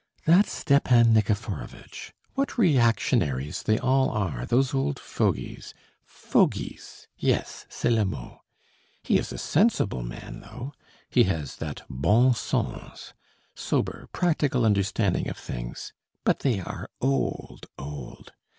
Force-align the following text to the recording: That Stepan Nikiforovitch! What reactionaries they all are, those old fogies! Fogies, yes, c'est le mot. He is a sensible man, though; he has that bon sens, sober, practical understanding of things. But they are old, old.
That 0.25 0.47
Stepan 0.47 1.13
Nikiforovitch! 1.13 2.11
What 2.33 2.57
reactionaries 2.57 3.61
they 3.61 3.77
all 3.77 4.09
are, 4.09 4.47
those 4.47 4.73
old 4.73 4.97
fogies! 4.97 5.75
Fogies, 6.03 7.07
yes, 7.19 7.67
c'est 7.69 7.91
le 7.91 8.03
mot. 8.03 8.39
He 9.03 9.19
is 9.19 9.31
a 9.31 9.37
sensible 9.37 10.01
man, 10.01 10.39
though; 10.39 10.73
he 11.11 11.25
has 11.25 11.57
that 11.57 11.83
bon 11.87 12.33
sens, 12.33 13.13
sober, 13.53 14.09
practical 14.11 14.65
understanding 14.65 15.29
of 15.29 15.37
things. 15.37 15.93
But 16.23 16.39
they 16.39 16.59
are 16.59 16.89
old, 16.99 17.67
old. 17.77 18.31